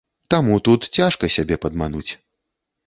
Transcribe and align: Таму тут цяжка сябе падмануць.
Таму 0.33 0.55
тут 0.69 0.89
цяжка 1.01 1.31
сябе 1.37 1.55
падмануць. 1.67 2.11